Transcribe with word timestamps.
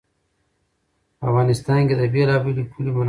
په 1.17 1.23
افغانستان 1.29 1.79
کې 1.87 1.95
د 1.97 2.03
بېلابېلو 2.13 2.69
کلیو 2.71 2.91
منابع 2.91 2.93
شته. 2.93 2.99